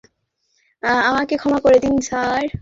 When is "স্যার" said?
2.01-2.43